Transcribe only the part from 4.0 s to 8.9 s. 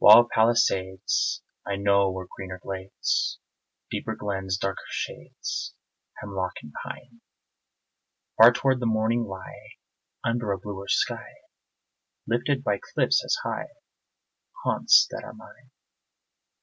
glens, darker shades, Hemlock and pine, Far toward the